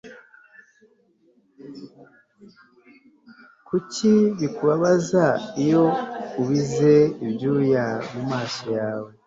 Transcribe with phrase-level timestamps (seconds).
[3.67, 5.25] Kuki bikubabaza
[5.63, 5.83] iyo
[6.41, 6.93] ubize
[7.25, 9.11] ibyuya mumaso yawe